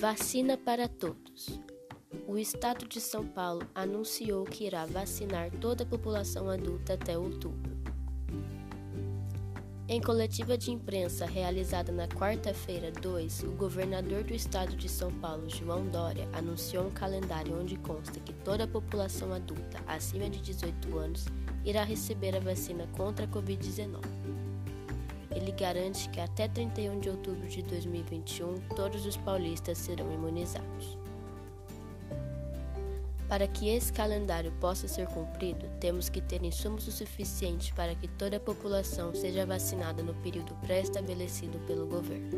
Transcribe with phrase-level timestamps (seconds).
[0.00, 1.60] Vacina para todos.
[2.28, 7.76] O estado de São Paulo anunciou que irá vacinar toda a população adulta até outubro.
[9.88, 15.50] Em coletiva de imprensa realizada na quarta-feira 2, o governador do estado de São Paulo,
[15.50, 20.96] João Dória, anunciou um calendário onde consta que toda a população adulta acima de 18
[20.96, 21.26] anos
[21.64, 23.98] irá receber a vacina contra a Covid-19.
[25.38, 30.98] Ele garante que até 31 de outubro de 2021 todos os paulistas serão imunizados.
[33.28, 38.08] Para que esse calendário possa ser cumprido, temos que ter insumos o suficiente para que
[38.08, 42.30] toda a população seja vacinada no período pré-estabelecido pelo governo.